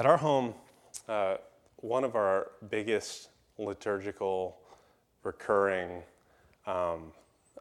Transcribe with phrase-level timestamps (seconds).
[0.00, 0.54] At our home,
[1.10, 1.36] uh,
[1.76, 4.56] one of our biggest liturgical
[5.24, 6.02] recurring
[6.66, 7.12] um,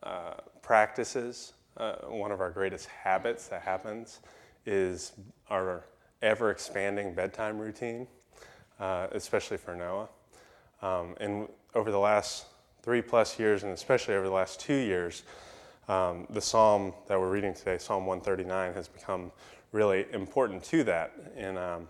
[0.01, 4.21] uh, practices, uh, one of our greatest habits that happens,
[4.65, 5.11] is
[5.49, 5.83] our
[6.21, 8.07] ever expanding bedtime routine,
[8.79, 10.07] uh, especially for Noah.
[10.81, 12.45] Um, and over the last
[12.83, 15.23] three plus years, and especially over the last two years,
[15.89, 19.29] um, the psalm that we're reading today, Psalm 139, has become
[19.73, 21.11] really important to that.
[21.35, 21.89] And, um,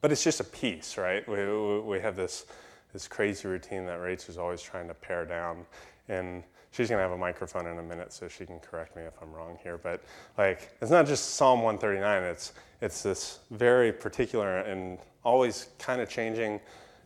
[0.00, 1.26] but it's just a piece, right?
[1.28, 2.46] We, we have this,
[2.92, 5.66] this crazy routine that Rach is always trying to pare down.
[6.08, 9.02] And she's going to have a microphone in a minute, so she can correct me
[9.02, 9.78] if I'm wrong here.
[9.78, 10.02] But
[10.36, 12.22] like, it's not just Psalm 139.
[12.24, 16.60] It's it's this very particular and always kind of changing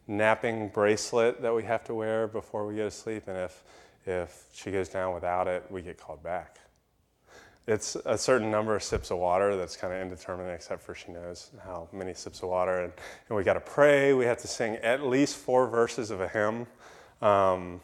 [0.06, 3.24] napping bracelet that we have to wear before we go to sleep.
[3.28, 3.64] And if
[4.04, 6.58] if she goes down without it, we get called back.
[7.66, 11.12] It's a certain number of sips of water that's kind of indeterminate, except for she
[11.12, 12.82] knows how many sips of water.
[12.82, 12.92] And,
[13.28, 14.12] and we got to pray.
[14.14, 16.66] We have to sing at least four verses of a hymn.
[17.20, 17.80] Um,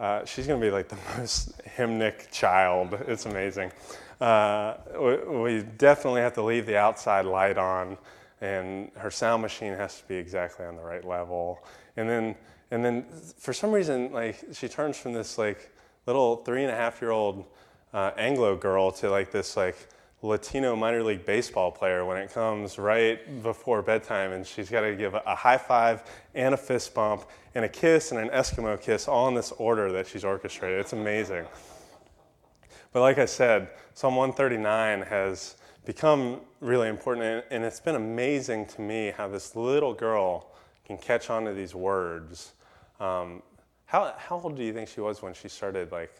[0.00, 2.98] uh, she's going to be like the most hymnic child.
[3.06, 3.70] It's amazing.
[4.18, 7.98] Uh, we, we, definitely have to leave the outside light on,
[8.40, 11.62] and her sound machine has to be exactly on the right level.
[11.98, 12.34] And then,
[12.70, 13.04] and then
[13.38, 15.70] for some reason, like she turns from this like
[16.06, 17.44] little three and a half year old
[17.92, 19.76] uh, Anglo girl to like this like
[20.22, 24.96] Latino minor league baseball player when it comes right before bedtime, and she's got to
[24.96, 26.02] give a, high five
[26.34, 29.92] and a fist bump and a kiss and an Eskimo kiss all in this order
[29.92, 30.80] that she's orchestrated.
[30.80, 31.44] It's amazing.
[32.92, 38.80] But like I said, Psalm 139 has become really important, and it's been amazing to
[38.80, 40.50] me how this little girl
[40.86, 42.54] can catch on to these words.
[43.00, 43.42] Um,
[43.84, 46.14] how, how old do you think she was when she started like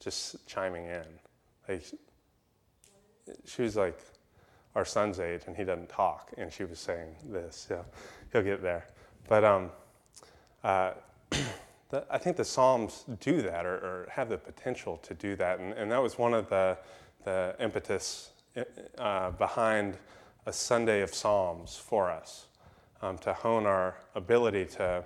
[0.00, 1.04] just chiming in?
[1.68, 1.84] Like
[3.44, 3.98] she was like
[4.74, 7.66] our son's age, and he doesn't talk, and she was saying this.
[7.70, 7.82] Yeah,
[8.32, 8.86] he'll get there.
[9.28, 9.70] But um,
[10.62, 10.92] uh,
[11.90, 15.58] the, I think the Psalms do that, or, or, have the potential to do that,
[15.58, 16.78] and, and that was one of the
[17.24, 18.30] the impetus
[18.96, 19.96] uh, behind
[20.46, 22.46] a Sunday of Psalms for us,
[23.02, 25.04] um, to hone our ability to,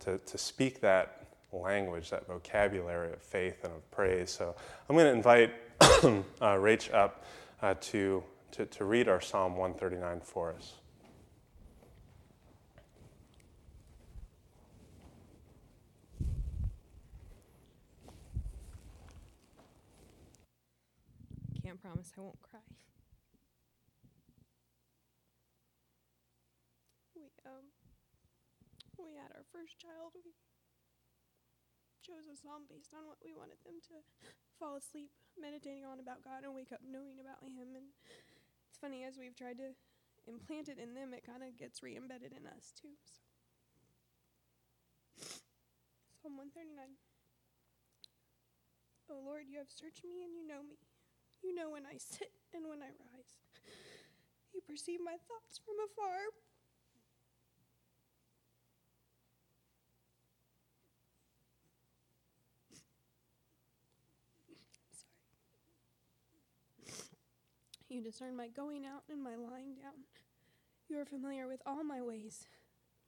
[0.00, 1.17] to to speak that
[1.52, 4.30] language, that vocabulary of faith and of praise.
[4.30, 4.54] So
[4.88, 6.22] I'm going to invite uh,
[6.56, 7.24] Rach up
[7.62, 8.22] uh, to,
[8.52, 10.74] to, to read our Psalm 139 for us.
[21.62, 22.60] Can't promise I won't cry.
[27.14, 27.64] We um
[28.98, 30.12] we had our first child.
[30.14, 30.32] We
[32.08, 34.00] chose a psalm based on what we wanted them to
[34.56, 37.76] fall asleep meditating on about God and wake up knowing about Him.
[37.76, 37.92] And
[38.64, 39.76] it's funny, as we've tried to
[40.24, 42.96] implant it in them, it kind of gets re embedded in us too.
[43.04, 43.20] So.
[46.24, 46.96] Psalm 139.
[49.12, 50.80] O Lord, you have searched me and you know me.
[51.44, 53.36] You know when I sit and when I rise.
[54.56, 56.32] You perceive my thoughts from afar.
[67.88, 70.04] You discern my going out and my lying down.
[70.88, 72.46] You are familiar with all my ways.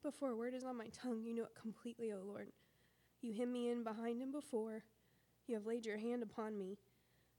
[0.02, 2.48] Before a word is on my tongue, you know it completely, O Lord.
[3.20, 4.84] You hem me in behind and before.
[5.46, 6.78] You have laid your hand upon me.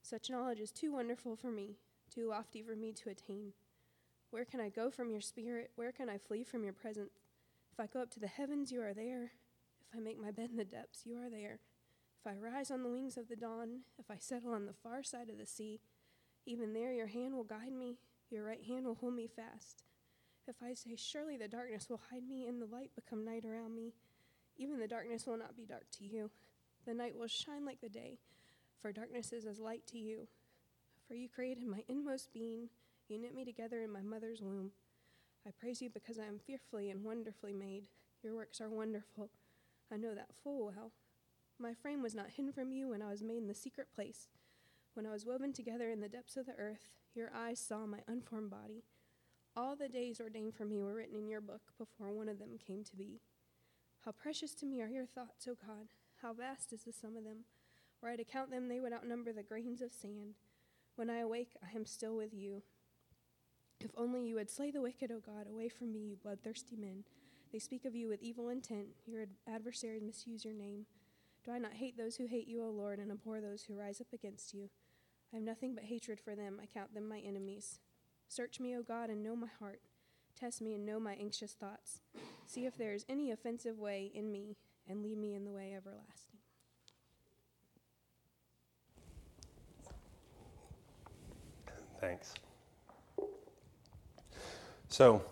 [0.03, 1.77] Such knowledge is too wonderful for me,
[2.13, 3.53] too lofty for me to attain.
[4.29, 5.71] Where can I go from your spirit?
[5.75, 7.09] Where can I flee from your presence?
[7.73, 9.31] If I go up to the heavens, you are there.
[9.81, 11.59] If I make my bed in the depths, you are there.
[12.23, 15.01] If I rise on the wings of the dawn, if I settle on the far
[15.01, 15.81] side of the sea,
[16.45, 17.97] even there, your hand will guide me,
[18.29, 19.83] your right hand will hold me fast.
[20.47, 23.75] If I say, Surely the darkness will hide me, and the light become night around
[23.75, 23.93] me,
[24.57, 26.31] even the darkness will not be dark to you.
[26.85, 28.17] The night will shine like the day,
[28.81, 30.27] for darkness is as light to you.
[31.07, 32.69] For you created my inmost being,
[33.07, 34.71] you knit me together in my mother's womb.
[35.45, 37.87] I praise you because I am fearfully and wonderfully made.
[38.23, 39.29] Your works are wonderful.
[39.91, 40.91] I know that full well.
[41.59, 44.27] My frame was not hidden from you when I was made in the secret place
[44.93, 47.99] when I was woven together in the depths of the earth, your eyes saw my
[48.07, 48.83] unformed body.
[49.55, 52.57] All the days ordained for me were written in your book before one of them
[52.57, 53.21] came to be.
[54.05, 55.87] How precious to me are your thoughts, O God!
[56.21, 57.45] How vast is the sum of them!
[58.01, 60.35] Were I to count them, they would outnumber the grains of sand.
[60.95, 62.63] When I awake, I am still with you.
[63.79, 67.03] If only you would slay the wicked, O God, away from me, you bloodthirsty men.
[67.51, 68.87] They speak of you with evil intent.
[69.05, 70.85] Your adversaries misuse your name.
[71.43, 73.99] Do I not hate those who hate you, O Lord, and abhor those who rise
[73.99, 74.69] up against you?
[75.31, 76.59] I have nothing but hatred for them.
[76.61, 77.79] I count them my enemies.
[78.27, 79.81] Search me, O God, and know my heart.
[80.37, 82.01] Test me and know my anxious thoughts.
[82.45, 84.57] See if there is any offensive way in me,
[84.87, 86.39] and lead me in the way everlasting.
[91.99, 92.33] Thanks.
[94.89, 95.23] So,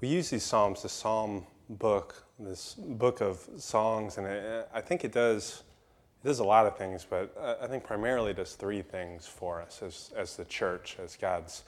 [0.00, 4.26] we use these Psalms, the Psalm book, this book of songs, and
[4.72, 5.62] I think it does
[6.22, 9.82] it does a lot of things, but I think primarily does three things for us
[9.82, 11.64] as, as the church, as God's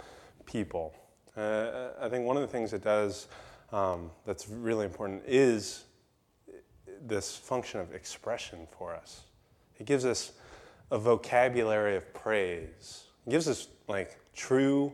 [0.46, 0.94] people.
[1.36, 3.28] Uh, I think one of the things it does
[3.72, 5.84] um, that's really important is
[7.06, 9.22] this function of expression for us.
[9.78, 10.32] It gives us
[10.90, 13.04] a vocabulary of praise.
[13.26, 14.92] It gives us like true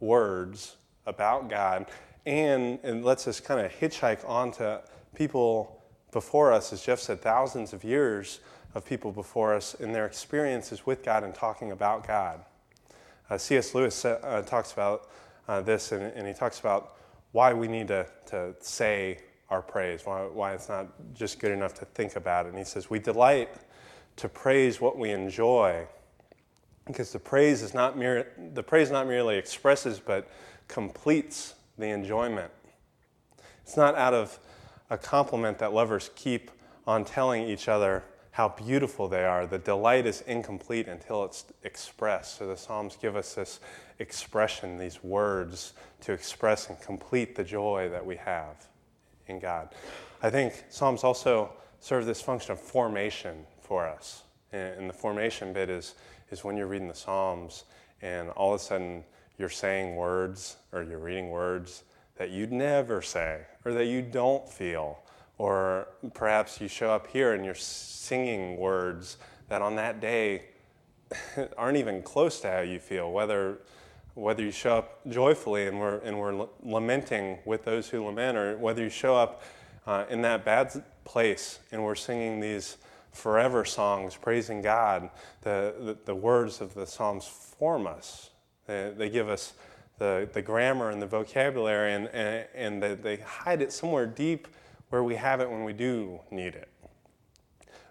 [0.00, 0.76] words
[1.06, 1.86] about God
[2.26, 4.78] and it lets us kind of hitchhike onto
[5.14, 8.40] people before us, as Jeff said, thousands of years
[8.74, 12.40] of people before us in their experiences with God and talking about God.
[13.28, 13.74] Uh, C.S.
[13.74, 15.08] Lewis uh, talks about
[15.48, 16.94] uh, this, and, and, he talks about
[17.32, 19.18] why we need to, to say
[19.50, 22.50] our praise, why, why it's not just good enough to think about it.
[22.50, 23.48] And he says, We delight
[24.16, 25.86] to praise what we enjoy
[26.86, 30.28] because the praise is not mere, the praise not merely expresses but
[30.68, 32.50] completes the enjoyment.
[33.62, 34.38] It's not out of
[34.88, 36.50] a compliment that lovers keep
[36.86, 38.04] on telling each other
[38.36, 39.46] how beautiful they are.
[39.46, 42.36] The delight is incomplete until it's expressed.
[42.36, 43.60] So the Psalms give us this
[43.98, 45.72] expression, these words
[46.02, 48.66] to express and complete the joy that we have
[49.26, 49.70] in God.
[50.22, 51.50] I think Psalms also
[51.80, 54.24] serve this function of formation for us.
[54.52, 55.94] And the formation bit is,
[56.30, 57.64] is when you're reading the Psalms
[58.02, 59.02] and all of a sudden
[59.38, 61.84] you're saying words or you're reading words
[62.16, 64.98] that you'd never say or that you don't feel.
[65.38, 69.18] Or perhaps you show up here and you're singing words
[69.48, 70.44] that on that day
[71.58, 73.58] aren't even close to how you feel, whether,
[74.14, 78.56] whether you show up joyfully and we're, and we're lamenting with those who lament, or
[78.58, 79.42] whether you show up
[79.86, 82.78] uh, in that bad place and we're singing these
[83.12, 85.10] forever songs praising God,
[85.42, 88.30] the, the, the words of the Psalms form us.
[88.66, 89.54] They, they give us
[89.98, 94.48] the, the grammar and the vocabulary, and, and, and they, they hide it somewhere deep
[94.90, 96.68] where we have it when we do need it.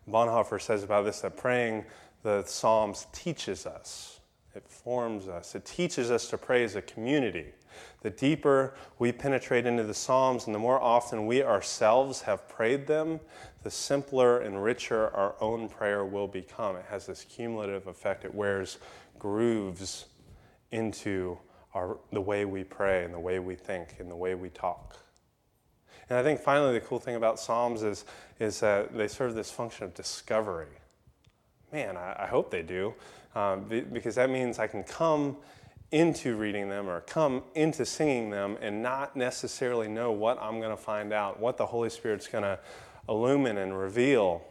[0.10, 1.86] Bonhoeffer says about this that praying
[2.24, 4.20] the Psalms teaches us,
[4.56, 7.54] it forms us, it teaches us to pray as a community.
[8.02, 12.88] The deeper we penetrate into the Psalms and the more often we ourselves have prayed
[12.88, 13.20] them,
[13.64, 16.76] the simpler and richer our own prayer will become.
[16.76, 18.78] It has this cumulative effect, it wears
[19.20, 20.06] grooves
[20.72, 21.38] into
[21.74, 24.98] our, the way we pray and the way we think and the way we talk.
[26.10, 28.06] And I think finally, the cool thing about Psalms is,
[28.40, 30.68] is that they serve this function of discovery.
[31.72, 32.94] Man, I, I hope they do,
[33.36, 35.38] um, because that means I can come
[35.92, 40.76] into reading them or come into singing them and not necessarily know what I'm going
[40.76, 42.60] to find out, what the Holy Spirit's going to
[43.08, 44.44] illumine and reveal,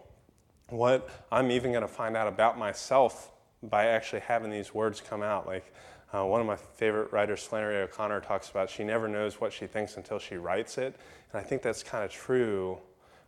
[0.69, 3.31] what I'm even going to find out about myself
[3.63, 5.47] by actually having these words come out.
[5.47, 5.73] Like,
[6.15, 9.67] uh, one of my favorite writers, Flannery O'Connor, talks about she never knows what she
[9.67, 10.95] thinks until she writes it.
[11.33, 12.79] And I think that's kind of true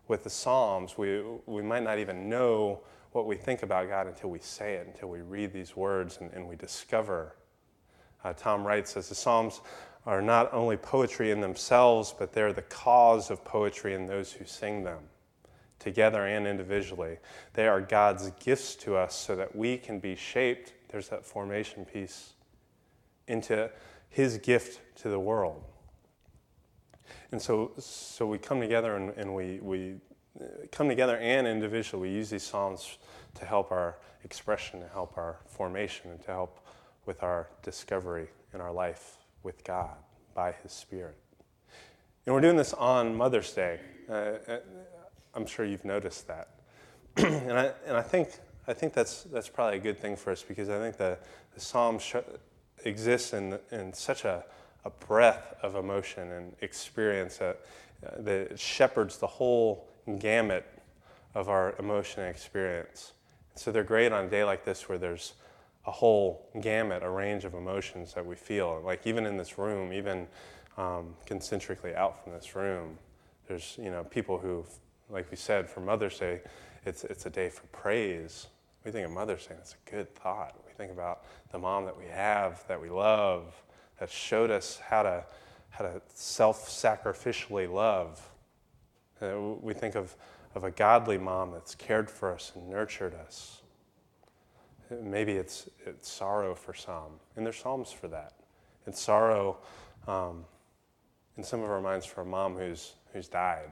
[0.07, 0.97] with the Psalms.
[0.97, 2.81] We, we might not even know
[3.11, 6.33] what we think about God until we say it, until we read these words and,
[6.33, 7.35] and we discover.
[8.23, 9.63] Uh, Tom Wright says the Psalms
[10.05, 14.45] are not only poetry in themselves, but they're the cause of poetry in those who
[14.45, 15.01] sing them,
[15.81, 17.19] together and individually.
[17.55, 20.73] They are God's gifts to us so that we can be shaped.
[20.89, 22.35] There's that formation piece
[23.29, 23.71] into
[24.09, 25.63] his gift to the world.
[27.33, 29.97] And so, so we come together and, and we, we
[30.41, 32.09] uh, come together and individually.
[32.09, 32.99] We use these Psalms
[33.35, 36.61] to help our expression, to help our formation, and to help
[37.05, 39.97] with our discovery in our life with God
[40.35, 41.17] by His Spirit.
[42.25, 43.81] And we're doing this on Mother's Day.
[44.09, 44.59] Uh, uh
[45.35, 46.49] I'm sure you've noticed that.
[47.17, 48.31] and, I, and I, think,
[48.67, 51.19] I think that's, that's probably a good thing for us because I think the,
[51.55, 52.17] the Psalms sh-
[52.87, 54.45] exists in, in such a,
[54.85, 57.61] a breadth of emotion and experience that,
[58.19, 59.89] that shepherds the whole
[60.19, 60.65] gamut
[61.35, 63.13] of our emotion and experience.
[63.55, 65.35] So they're great on a day like this where there's
[65.87, 68.81] a whole gamut, a range of emotions that we feel.
[68.85, 70.27] Like even in this room, even
[70.77, 72.99] um, concentrically out from this room,
[73.49, 74.65] there's you know people who,
[75.09, 76.41] like we said, for Mother's Day,
[76.85, 78.49] it's it's a day for praise.
[78.85, 82.07] We think of Mother's Day, it's a good thought think about the mom that we
[82.07, 83.55] have, that we love,
[83.99, 85.25] that showed us how to,
[85.71, 88.29] how to self sacrificially love.
[89.21, 90.15] Uh, we think of,
[90.55, 93.63] of a godly mom that's cared for us and nurtured us.
[95.03, 98.35] Maybe it's, it's sorrow for some, and there's psalms for that.
[98.87, 99.59] It's sorrow
[100.07, 100.45] um,
[101.37, 103.71] in some of our minds for a mom who's, who's died,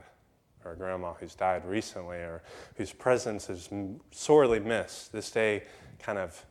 [0.64, 2.42] or a grandma who's died recently, or
[2.76, 3.68] whose presence is
[4.11, 5.12] sorely missed.
[5.12, 5.64] This day
[6.00, 6.44] kind of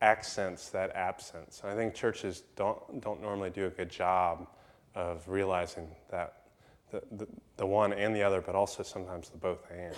[0.00, 1.60] accents that absence.
[1.62, 4.46] And I think churches don't, don't normally do a good job
[4.94, 6.42] of realizing that
[6.90, 7.26] the, the,
[7.56, 9.94] the one and the other, but also sometimes the both and.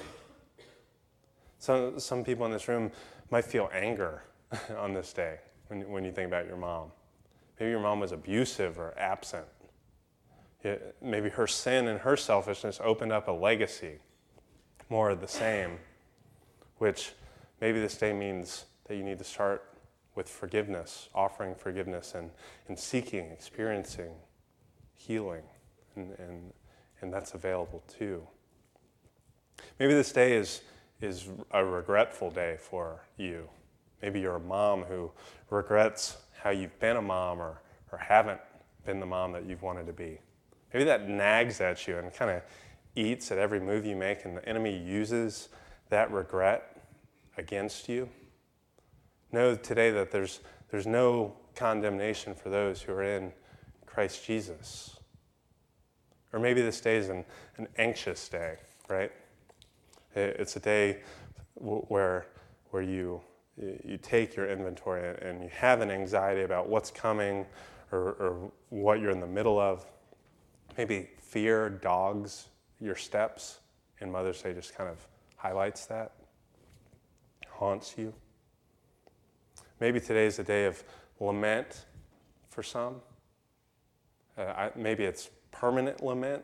[1.59, 2.91] Some, some people in this room
[3.31, 4.23] might feel anger
[4.79, 5.39] on this day
[5.69, 6.91] when, when you think about your mom.
[7.59, 9.47] Maybe your mom was abusive or absent.
[11.03, 13.99] maybe her sin and her selfishness opened up a legacy,
[14.89, 15.79] more of the same,
[16.79, 17.13] which
[17.61, 19.65] maybe this day means that you need to start
[20.19, 22.31] with forgiveness, offering forgiveness, and,
[22.67, 24.11] and seeking, experiencing
[24.97, 25.45] healing.
[25.95, 26.53] And, and,
[27.01, 28.27] and that's available too.
[29.79, 30.63] Maybe this day is,
[31.01, 33.49] is a regretful day for you.
[34.03, 35.13] Maybe you're a mom who
[35.51, 38.41] regrets how you've been a mom or, or haven't
[38.85, 40.19] been the mom that you've wanted to be.
[40.75, 42.43] Maybe that nags at you and kind of
[42.97, 45.49] eats at every move you make, and the enemy uses
[45.91, 46.83] that regret
[47.37, 48.09] against you.
[49.33, 53.33] Know today that there's, there's no condemnation for those who are in
[53.85, 54.97] Christ Jesus.
[56.33, 57.25] Or maybe this day is an,
[57.57, 58.57] an anxious day,
[58.89, 59.11] right?
[60.15, 61.01] It's a day
[61.55, 62.27] where,
[62.71, 63.21] where you,
[63.57, 67.47] you take your inventory and you have an anxiety about what's coming
[67.93, 69.85] or, or what you're in the middle of.
[70.77, 72.49] Maybe fear dogs
[72.81, 73.59] your steps,
[74.01, 74.99] and Mother's Day just kind of
[75.37, 76.13] highlights that,
[77.49, 78.15] haunts you.
[79.81, 80.83] Maybe today is a day of
[81.21, 81.87] lament
[82.49, 82.97] for some.
[84.37, 86.43] Uh, I, maybe it's permanent lament,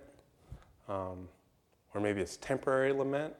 [0.88, 1.28] um,
[1.94, 3.34] or maybe it's temporary lament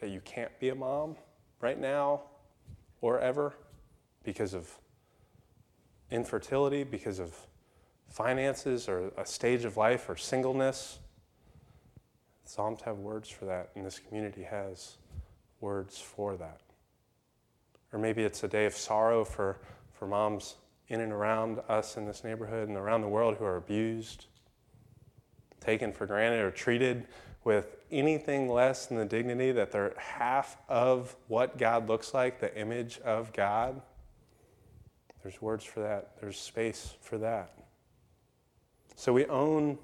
[0.00, 1.16] that you can't be a mom
[1.60, 2.22] right now
[3.00, 3.54] or ever
[4.24, 4.68] because of
[6.10, 7.34] infertility, because of
[8.08, 10.98] finances, or a stage of life, or singleness.
[12.44, 14.96] Psalms have words for that, and this community has
[15.60, 16.60] words for that.
[17.96, 19.56] Or maybe it's a day of sorrow for,
[19.94, 20.56] for moms
[20.88, 24.26] in and around us in this neighborhood and around the world who are abused,
[25.60, 27.06] taken for granted, or treated
[27.42, 32.54] with anything less than the dignity that they're half of what God looks like, the
[32.54, 33.80] image of God.
[35.22, 37.56] There's words for that, there's space for that.
[38.94, 39.78] So we own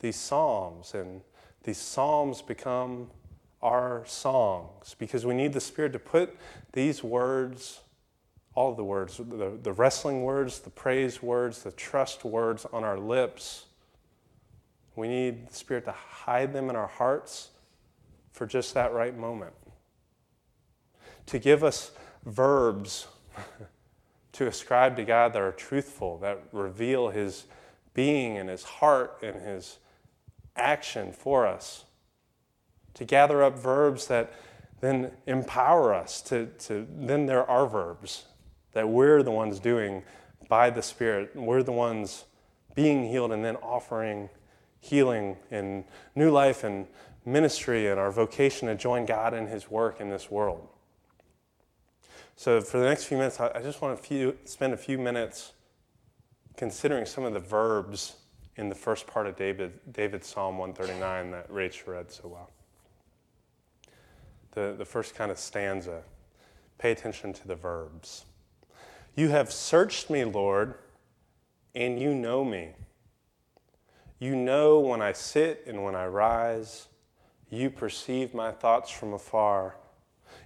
[0.00, 1.20] these Psalms, and
[1.62, 3.12] these Psalms become
[3.64, 6.36] our songs because we need the Spirit to put
[6.72, 7.80] these words,
[8.54, 12.84] all of the words, the, the wrestling words, the praise words, the trust words on
[12.84, 13.64] our lips.
[14.94, 17.48] We need the Spirit to hide them in our hearts
[18.32, 19.54] for just that right moment.
[21.26, 21.92] To give us
[22.26, 23.08] verbs
[24.32, 27.46] to ascribe to God that are truthful, that reveal His
[27.94, 29.78] being and His heart and His
[30.54, 31.83] action for us
[32.94, 34.32] to gather up verbs that
[34.80, 38.24] then empower us to, to then there are verbs
[38.72, 40.02] that we're the ones doing
[40.48, 41.34] by the Spirit.
[41.34, 42.24] We're the ones
[42.74, 44.28] being healed and then offering
[44.80, 45.84] healing and
[46.14, 46.86] new life and
[47.24, 50.68] ministry and our vocation to join God in His work in this world.
[52.36, 55.52] So, for the next few minutes, I just want to spend a few minutes
[56.56, 58.16] considering some of the verbs
[58.56, 62.53] in the first part of David, David's Psalm 139 that Rach read so well
[64.54, 66.02] the, the first kind of stanza.
[66.78, 68.24] Pay attention to the verbs.
[69.16, 70.74] You have searched me, Lord,
[71.74, 72.70] and you know me.
[74.18, 76.88] You know when I sit and when I rise.
[77.50, 79.76] You perceive my thoughts from afar.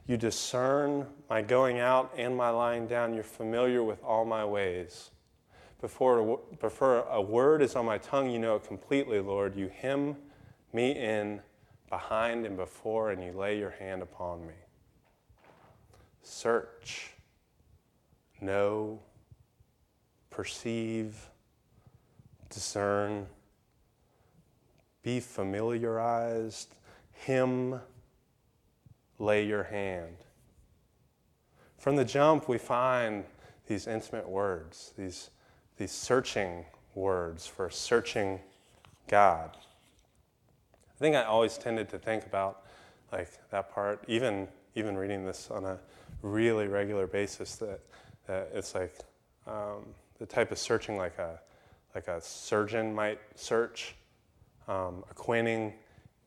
[0.07, 3.15] You discern my going out and my lying down.
[3.15, 5.11] You're familiar with all my ways.
[5.81, 9.55] Before, before a word is on my tongue, you know it completely, Lord.
[9.55, 10.17] You hem
[10.73, 11.41] me in
[11.88, 14.54] behind and before, and you lay your hand upon me.
[16.23, 17.11] Search,
[18.40, 19.00] know,
[20.30, 21.30] perceive,
[22.50, 23.26] discern,
[25.02, 26.75] be familiarized,
[27.12, 27.80] him,
[29.18, 30.16] lay your hand.
[31.78, 33.25] From the jump, we find
[33.66, 35.30] these intimate words, these,
[35.76, 36.64] these searching
[36.95, 38.40] words for searching
[39.07, 39.57] God.
[40.99, 42.64] I think I always tended to think about
[43.12, 45.78] like that part, even even reading this on a
[46.23, 47.81] really regular basis, that,
[48.26, 48.95] that it's like
[49.47, 49.87] um,
[50.19, 51.38] the type of searching like a
[51.95, 53.95] like a surgeon might search,
[54.67, 55.73] um, acquainting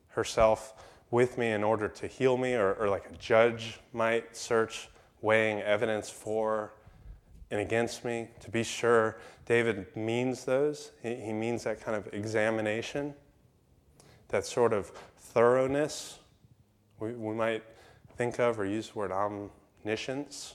[0.08, 0.74] herself
[1.10, 4.88] with me in order to heal me, or, or like a judge might search,
[5.20, 6.72] weighing evidence for
[7.50, 8.28] and against me.
[8.40, 10.92] To be sure, David means those.
[11.02, 13.14] He, he means that kind of examination,
[14.32, 16.18] that sort of thoroughness
[16.98, 17.62] we, we might
[18.16, 20.54] think of or use the word omniscience.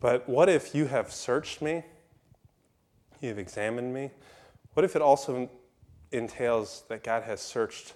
[0.00, 1.84] But what if you have searched me?
[3.20, 4.10] You've examined me.
[4.74, 5.48] What if it also
[6.12, 7.94] entails that God has searched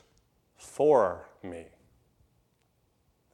[0.57, 1.67] for me?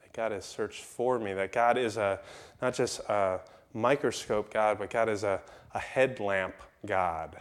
[0.02, 1.32] That God has searched for me.
[1.32, 2.20] That God is a
[2.60, 3.40] not just a
[3.72, 5.40] microscope God, but God is a,
[5.74, 7.40] a headlamp God,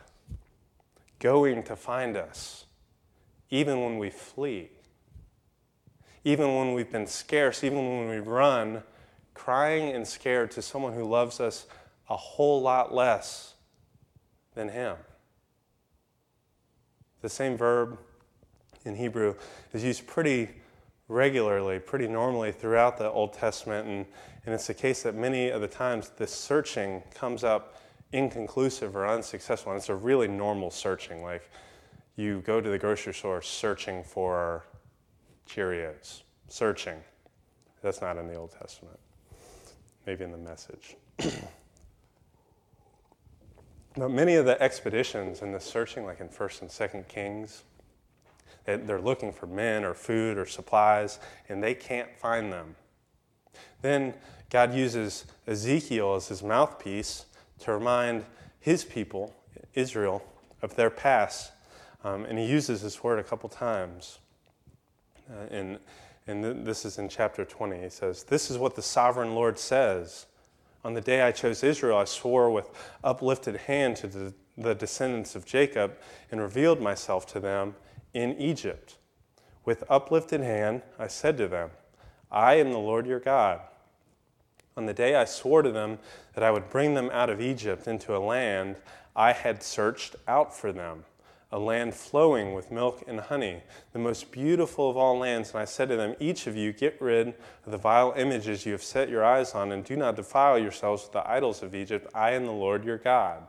[1.20, 2.66] going to find us,
[3.56, 4.70] even when we flee,
[6.26, 8.84] even when we've been scarce, even when we run,
[9.34, 11.66] crying and scared to someone who loves us
[12.10, 13.54] a whole lot less
[14.56, 14.98] than Him.
[17.22, 17.98] The same verb
[18.84, 19.36] in Hebrew
[19.74, 20.50] is used pretty
[21.08, 24.06] regularly, pretty normally throughout the Old Testament, and,
[24.46, 27.82] and it's the case that many of the times this searching comes up
[28.12, 31.24] inconclusive or unsuccessful, and it's a really normal searching.
[31.24, 31.50] Like
[32.16, 34.66] you go to the grocery store searching for
[35.48, 36.98] Cheerios, searching.
[37.82, 39.00] That's not in the Old Testament,
[40.06, 40.96] maybe in the message.
[43.98, 47.64] but many of the expeditions and the searching, like in 1st and 2nd Kings,
[48.66, 51.20] they're looking for men or food or supplies,
[51.50, 52.76] and they can't find them.
[53.82, 54.16] Then
[54.50, 57.26] God uses Ezekiel as his mouthpiece
[57.60, 58.26] to remind
[58.60, 59.36] his people,
[59.76, 60.26] Israel,
[60.62, 61.52] of their past.
[62.06, 64.20] Um, and he uses this word a couple times.
[65.28, 65.80] Uh, and,
[66.28, 67.82] and th- this is in chapter 20.
[67.82, 70.28] He says, This is what the sovereign Lord says.
[70.84, 72.70] On the day I chose Israel, I swore with
[73.04, 75.98] uplifted hand to the, the descendants of Jacob
[76.30, 77.74] and revealed myself to them
[78.14, 78.98] in Egypt.
[79.66, 81.72] With uplifted hand, I said to them,
[82.32, 83.62] I am the Lord your God.
[84.78, 85.98] On the day I swore to them
[86.36, 88.76] that I would bring them out of Egypt into a land
[89.16, 91.06] I had searched out for them,
[91.56, 95.52] a land flowing with milk and honey, the most beautiful of all lands.
[95.52, 97.30] And I said to them, Each of you get rid
[97.66, 101.04] of the vile images you have set your eyes on, and do not defile yourselves
[101.04, 102.08] with the idols of Egypt.
[102.14, 103.44] I am the Lord your God.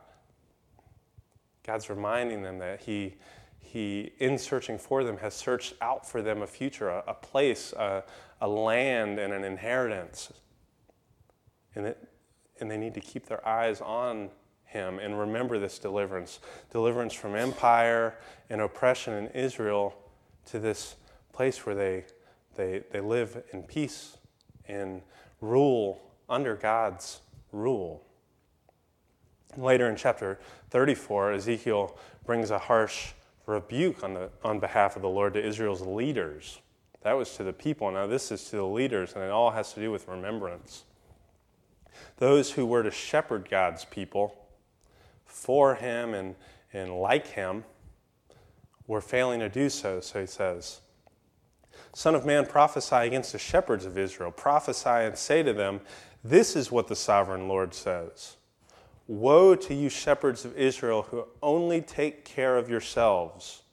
[1.65, 3.15] God's reminding them that He
[3.59, 7.73] he, in searching for them, has searched out for them a future, a, a place,
[7.73, 8.05] a,
[8.39, 10.31] a, land, and an inheritance.
[11.75, 12.07] And, it,
[12.61, 14.29] and they need to keep their eyes on
[14.67, 16.39] him and remember this deliverance
[16.71, 18.15] deliverance from empire
[18.49, 19.95] and oppression in Israel
[20.45, 20.95] to this
[21.33, 22.05] place where they,
[22.55, 24.17] they, they live in peace
[24.67, 25.01] and
[25.41, 28.03] rule under God's rule.
[29.55, 33.13] Later in chapter 34, Ezekiel brings a harsh
[33.45, 36.59] rebuke on, the, on behalf of the Lord to Israel's leaders.
[37.01, 37.89] That was to the people.
[37.91, 40.83] Now, this is to the leaders, and it all has to do with remembrance.
[42.17, 44.35] Those who were to shepherd God's people
[45.37, 46.35] for Him and,
[46.73, 47.63] and like Him
[48.87, 50.81] were failing to do so, so He says.
[51.93, 54.31] Son of man, prophesy against the shepherds of Israel.
[54.31, 55.81] Prophesy and say to them,
[56.23, 58.37] This is what the sovereign Lord says.
[59.07, 63.63] Woe to you, shepherds of Israel, who only take care of yourselves.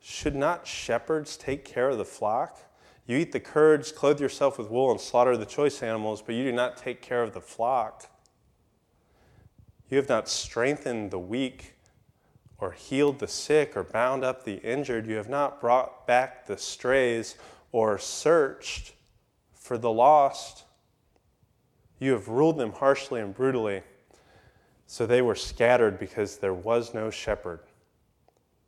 [0.00, 2.58] Should not shepherds take care of the flock?
[3.06, 6.44] You eat the curds, clothe yourself with wool, and slaughter the choice animals, but you
[6.44, 8.10] do not take care of the flock.
[9.94, 11.74] You have not strengthened the weak,
[12.58, 15.06] or healed the sick, or bound up the injured.
[15.06, 17.36] You have not brought back the strays,
[17.70, 18.94] or searched
[19.52, 20.64] for the lost.
[22.00, 23.82] You have ruled them harshly and brutally.
[24.88, 27.60] So they were scattered because there was no shepherd.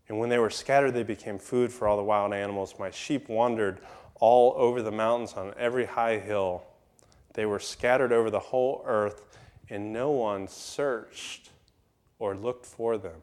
[0.08, 2.76] And when they were scattered, they became food for all the wild animals.
[2.78, 3.80] My sheep wandered
[4.20, 6.62] all over the mountains on every high hill.
[7.34, 9.24] They were scattered over the whole earth,
[9.68, 11.50] and no one searched
[12.18, 13.22] or looked for them.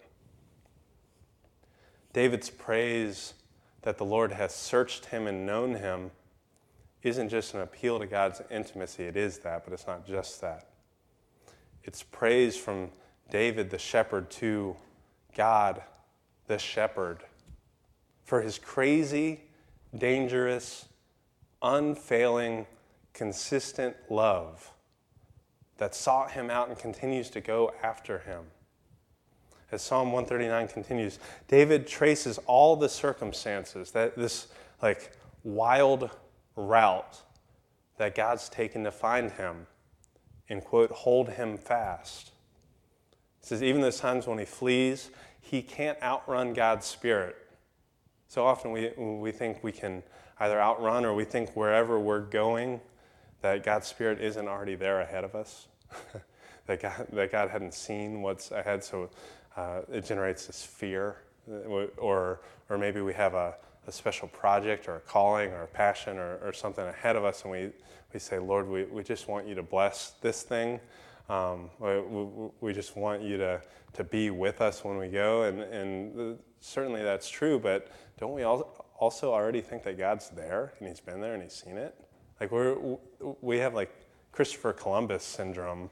[2.12, 3.34] David's praise
[3.82, 6.12] that the Lord has searched him and known him
[7.02, 9.04] isn't just an appeal to God's intimacy.
[9.04, 10.70] It is that, but it's not just that.
[11.84, 12.92] It's praise from
[13.30, 14.76] David the shepherd to
[15.36, 15.82] God
[16.48, 17.24] the shepherd
[18.24, 19.42] for his crazy,
[19.98, 20.86] dangerous,
[21.62, 22.68] unfailing,
[23.14, 24.73] consistent love
[25.78, 28.44] that sought him out and continues to go after him.
[29.72, 34.48] As Psalm 139 continues, David traces all the circumstances that this
[34.82, 35.12] like
[35.44, 36.12] wild
[36.56, 37.22] route
[37.98, 39.68] that God's taken to find him
[40.50, 42.32] and, quote, hold him fast.
[43.42, 45.10] He says, even those times when he flees,
[45.40, 47.36] he can't outrun God's Spirit.
[48.28, 50.04] So often we, we think we can
[50.40, 52.82] either outrun or we think wherever we're going
[53.44, 55.68] that God's Spirit isn't already there ahead of us.
[56.66, 59.10] that, God, that God hadn't seen what's ahead, so
[59.58, 61.18] uh, it generates this fear.
[61.52, 63.54] Uh, or, or maybe we have a,
[63.86, 67.44] a special project or a calling or a passion or, or something ahead of us,
[67.44, 67.70] and we,
[68.14, 70.80] we say, Lord, we, we just want you to bless this thing.
[71.28, 75.44] Um, we, we, just want you to, to be with us when we go.
[75.44, 80.88] And, and certainly that's true, but don't we also already think that God's there and
[80.88, 81.94] He's been there and He's seen it?
[82.40, 82.98] Like we're,
[83.42, 83.94] we have like
[84.32, 85.90] Christopher Columbus syndrome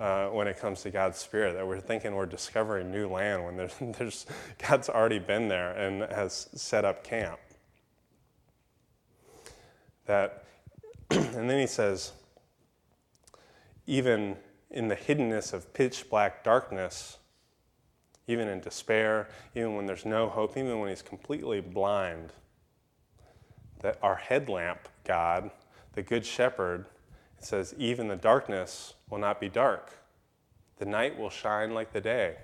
[0.00, 3.56] uh, when it comes to God's Spirit, that we're thinking we're discovering new land when
[3.56, 4.26] there's, there's,
[4.58, 7.38] God's already been there and has set up camp.
[10.06, 10.44] That,
[11.10, 12.12] and then he says,
[13.86, 14.36] even
[14.70, 17.18] in the hiddenness of pitch black darkness,
[18.26, 22.32] even in despair, even when there's no hope, even when he's completely blind,
[23.80, 25.50] that our headlamp, God,
[25.94, 26.86] the Good Shepherd,
[27.38, 29.92] it says, even the darkness will not be dark.
[30.78, 32.36] The night will shine like the day.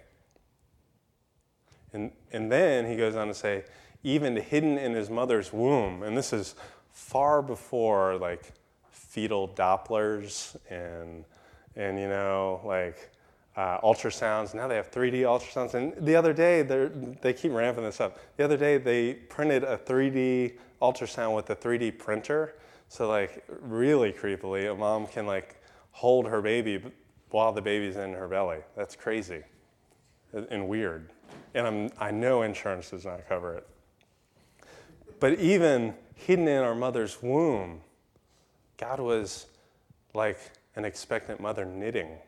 [1.93, 3.65] And, and then he goes on to say,
[4.03, 6.03] even hidden in his mother's womb.
[6.03, 6.55] And this is
[6.93, 8.53] far before like
[8.91, 11.25] fetal Dopplers and,
[11.77, 13.11] and you know, like
[13.57, 14.55] uh, ultrasounds.
[14.55, 15.75] Now they have 3D ultrasounds.
[15.75, 18.19] And the other day, they keep ramping this up.
[18.37, 22.55] The other day, they printed a 3D ultrasound with a 3D printer.
[22.91, 26.83] So like really creepily, a mom can like hold her baby
[27.31, 28.59] while the baby's in her belly.
[28.77, 29.45] That's crazy
[30.33, 31.13] and weird.
[31.55, 33.69] And I'm, I know insurance does not cover it.
[35.21, 37.81] But even hidden in our mother's womb,
[38.77, 39.47] God was
[40.13, 40.41] like
[40.75, 42.19] an expectant mother knitting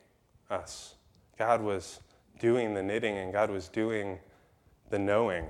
[0.48, 0.94] us.
[1.36, 1.98] God was
[2.38, 4.20] doing the knitting and God was doing
[4.90, 5.46] the knowing.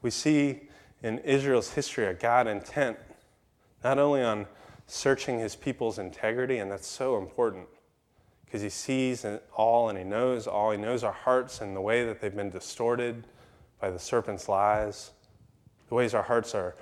[0.00, 0.70] We see
[1.02, 2.96] in Israel's history a God intent
[3.82, 4.46] not only on
[4.86, 7.66] searching his people's integrity, and that's so important
[8.44, 10.72] because he sees all and he knows all.
[10.72, 13.24] He knows our hearts and the way that they've been distorted
[13.80, 15.12] by the serpent's lies,
[15.88, 16.74] the ways our hearts are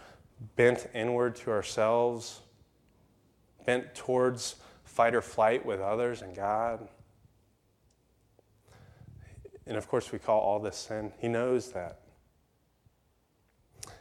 [0.57, 2.41] bent inward to ourselves,
[3.67, 6.89] bent towards fight or flight with others and God.
[9.67, 11.13] And of course, we call all this sin.
[11.19, 12.01] He knows that.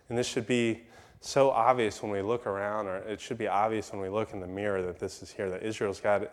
[0.08, 0.87] And this should be
[1.20, 4.40] so obvious when we look around, or it should be obvious when we look in
[4.40, 6.30] the mirror that this is here, that Israel's God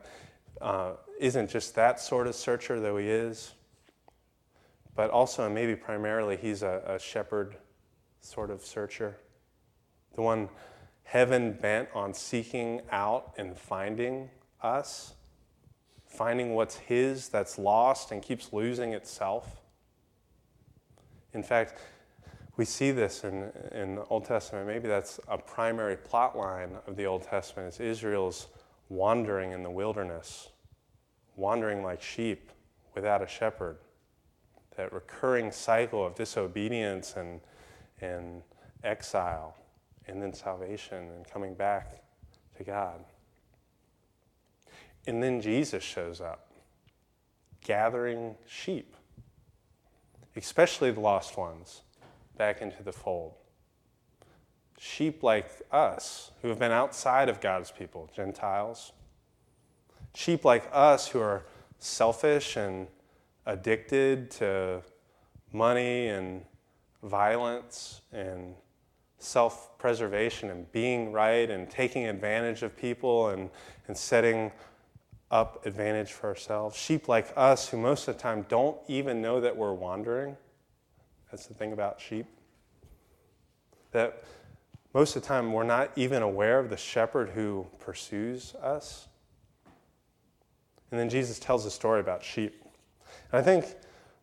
[0.61, 3.55] uh, isn't just that sort of searcher, though he is,
[4.94, 7.57] but also, and maybe primarily, he's a, a shepherd
[8.20, 9.16] sort of searcher.
[10.14, 10.49] The one
[11.03, 14.31] heaven bent on seeking out and finding
[14.62, 15.14] us,
[16.07, 19.61] finding what's his that's lost and keeps losing itself.
[21.33, 21.81] In fact,
[22.57, 24.67] we see this in, in the Old Testament.
[24.67, 28.47] Maybe that's a primary plot line of the Old Testament is Israel's
[28.88, 30.51] wandering in the wilderness,
[31.37, 32.51] wandering like sheep
[32.95, 33.79] without a shepherd.
[34.77, 37.40] That recurring cycle of disobedience and,
[38.01, 38.43] and
[38.83, 39.57] exile,
[40.07, 42.03] and then salvation and coming back
[42.57, 43.05] to God.
[45.07, 46.53] And then Jesus shows up,
[47.62, 48.97] gathering sheep,
[50.37, 51.84] especially the lost ones
[52.37, 53.35] back into the fold.
[54.79, 58.92] Sheep like us, who have been outside of God's people, Gentiles.
[60.14, 61.44] Sheep like us, who are
[61.79, 62.88] selfish and
[63.47, 64.83] addicted to
[65.53, 66.44] money and
[67.03, 68.55] violence and
[69.18, 73.51] self preservation and being right and taking advantage of people and,
[73.87, 74.51] and setting
[75.31, 76.77] up advantage for ourselves.
[76.77, 80.37] Sheep like us, who most of the time don't even know that we're wandering
[81.35, 82.27] that's the thing about sheep.
[83.90, 84.23] That
[84.92, 89.09] most of the time we're not even aware of the shepherd who pursues us.
[90.92, 92.62] And then Jesus tells a story about sheep.
[93.33, 93.64] And I think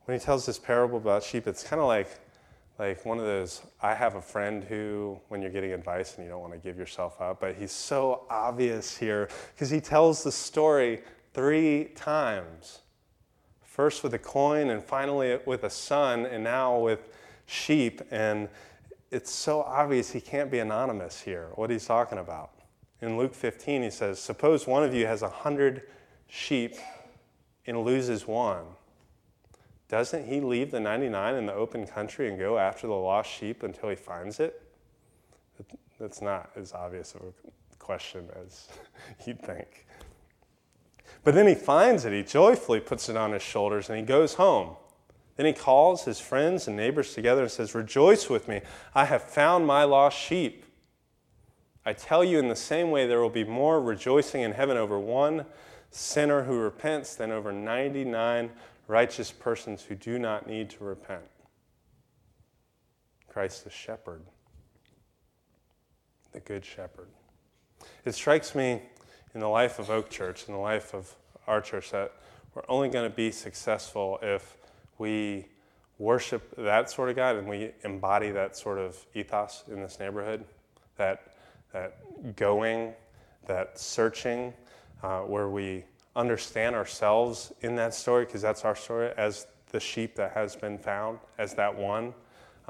[0.06, 2.08] when he tells this parable about sheep, it's kind of like,
[2.80, 6.32] like one of those I have a friend who, when you're getting advice and you
[6.32, 10.32] don't want to give yourself up, but he's so obvious here because he tells the
[10.32, 11.02] story
[11.34, 12.80] three times
[13.71, 17.07] first with a coin and finally with a son and now with
[17.45, 18.01] sheep.
[18.12, 18.49] And
[19.12, 22.51] it's so obvious he can't be anonymous here, what he's talking about.
[23.01, 25.84] In Luke 15, he says, Suppose one of you has a hundred
[26.27, 26.75] sheep
[27.65, 28.65] and loses one.
[29.88, 33.63] Doesn't he leave the 99 in the open country and go after the lost sheep
[33.63, 34.62] until he finds it?
[35.97, 38.67] That's not as obvious of a question as
[39.25, 39.86] you'd think.
[41.23, 42.13] But then he finds it.
[42.13, 44.75] He joyfully puts it on his shoulders and he goes home.
[45.36, 48.62] Then he calls his friends and neighbors together and says, Rejoice with me.
[48.93, 50.65] I have found my lost sheep.
[51.86, 54.99] I tell you, in the same way, there will be more rejoicing in heaven over
[54.99, 55.45] one
[55.89, 58.51] sinner who repents than over 99
[58.88, 61.23] righteous persons who do not need to repent.
[63.27, 64.21] Christ the shepherd,
[66.34, 67.07] the good shepherd.
[68.05, 68.81] It strikes me
[69.34, 71.15] in the life of Oak Church, in the life of
[71.48, 72.13] our church, that
[72.54, 74.58] we're only going to be successful if
[74.98, 75.46] we
[75.98, 80.44] worship that sort of God and we embody that sort of ethos in this neighborhood,
[80.98, 81.36] that,
[81.72, 82.94] that going,
[83.46, 84.54] that searching,
[85.04, 85.84] uh, where we
[86.15, 90.78] understand ourselves in that story, because that's our story, as the sheep that has been
[90.78, 92.13] found, as that one,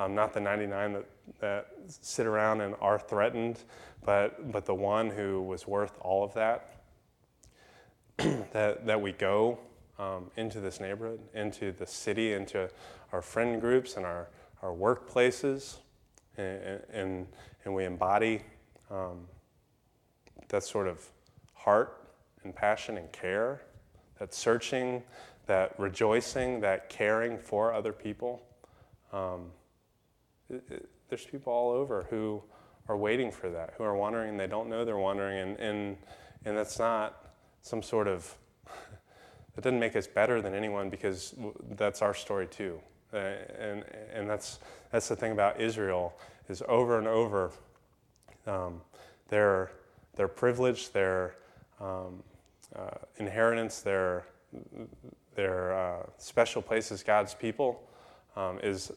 [0.02, 1.06] um, not the 99 that,
[1.40, 3.60] that sit around and are threatened,
[4.04, 6.82] but, but the one who was worth all of that.
[8.18, 9.60] that, that we go
[10.00, 12.70] um, into this neighborhood, into the city, into
[13.12, 14.28] our friend groups and our,
[14.64, 15.78] our workplaces,
[16.38, 17.28] and, and,
[17.66, 18.42] and we embody
[18.90, 19.28] um,
[20.48, 21.08] that sort of
[21.54, 22.08] heart
[22.44, 23.62] and passion and care,
[24.18, 25.04] that searching,
[25.46, 28.42] that rejoicing, that caring for other people.
[29.14, 29.52] Um,
[31.10, 32.42] there's people all over who
[32.88, 35.98] are waiting for that, who are wondering, they don't know they're wondering, and, and,
[36.46, 38.36] and that's not some sort of,
[39.56, 41.36] that doesn't make us better than anyone because
[41.72, 42.80] that's our story too.
[43.14, 43.84] Uh, and,
[44.14, 44.60] and that's,
[44.92, 46.14] that's the thing about Israel
[46.50, 47.52] is over and over,
[48.48, 48.82] um,
[49.28, 49.72] their,
[50.16, 51.36] their privilege, their
[51.80, 52.24] um,
[52.76, 54.26] uh, inheritance, their,
[55.36, 57.88] their uh, special place as God's people
[58.36, 58.92] um, is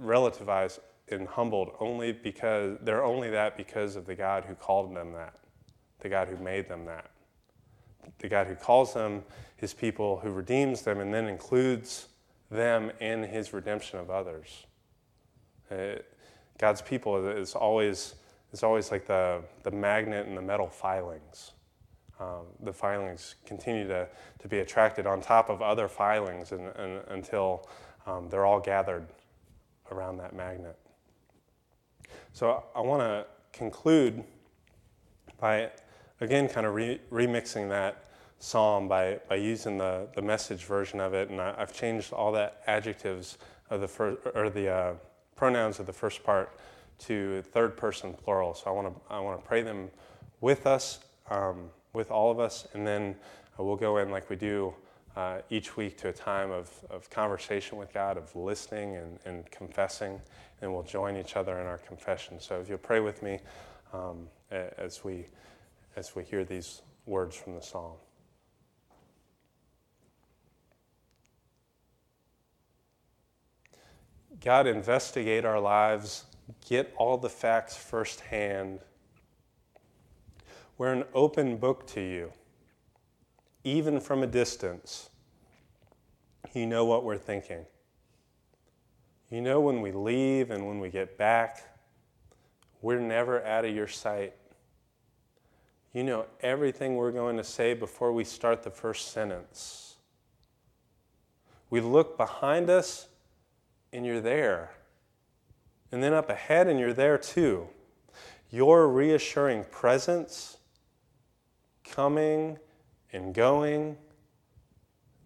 [0.00, 0.80] relativized
[1.10, 5.34] and humbled only because they're only that because of the God who called them that,
[6.00, 7.10] the God who made them that,
[8.18, 9.22] the God who calls them
[9.56, 12.08] his people, who redeems them, and then includes
[12.50, 14.66] them in his redemption of others.
[15.70, 15.96] Uh,
[16.58, 18.14] God's people is always,
[18.52, 21.52] is always like the, the magnet and the metal filings.
[22.20, 24.06] Um, the filings continue to,
[24.38, 27.68] to be attracted on top of other filings and, and, until
[28.06, 29.06] um, they're all gathered
[29.90, 30.78] around that magnet.
[32.32, 34.24] So I want to conclude
[35.40, 35.70] by,
[36.20, 38.04] again, kind of re- remixing that
[38.38, 41.30] psalm by, by using the, the message version of it.
[41.30, 43.38] And I, have changed all the adjectives
[43.70, 44.92] of the first, or the uh,
[45.36, 46.58] pronouns of the first part
[46.98, 48.54] to third person plural.
[48.54, 49.90] So I want to I want to pray them
[50.40, 53.16] with us, um, with all of us, and then
[53.58, 54.74] we'll go in like we do
[55.16, 59.50] uh, each week to a time of, of conversation with God, of listening and, and
[59.50, 60.20] confessing,
[60.60, 62.40] and we'll join each other in our confession.
[62.40, 63.38] So if you'll pray with me
[63.92, 65.26] um, as we
[65.96, 67.94] as we hear these words from the psalm.
[74.40, 76.24] God, investigate our lives,
[76.68, 78.80] get all the facts firsthand.
[80.76, 82.32] We're an open book to you,
[83.64, 85.10] even from a distance.
[86.52, 87.64] You know what we're thinking.
[89.30, 91.64] You know when we leave and when we get back,
[92.82, 94.34] we're never out of your sight.
[95.92, 99.96] You know everything we're going to say before we start the first sentence.
[101.70, 103.08] We look behind us
[103.92, 104.72] and you're there.
[105.90, 107.68] And then up ahead, and you're there too.
[108.50, 110.56] Your reassuring presence,
[111.84, 112.58] coming
[113.14, 113.96] and going,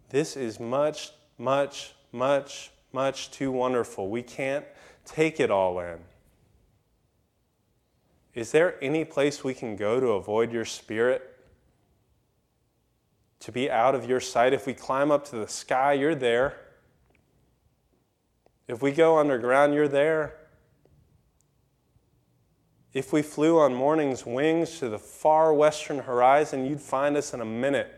[0.09, 4.09] this is much, much, much, much too wonderful.
[4.09, 4.63] We can't
[5.05, 5.97] take it all in.
[8.35, 11.35] Is there any place we can go to avoid your spirit?
[13.41, 14.53] To be out of your sight?
[14.53, 16.57] If we climb up to the sky, you're there.
[18.67, 20.38] If we go underground, you're there.
[22.93, 27.41] If we flew on morning's wings to the far western horizon, you'd find us in
[27.41, 27.93] a minute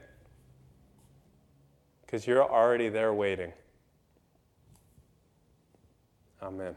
[2.02, 3.54] because you're already there waiting.
[6.42, 6.76] Amen.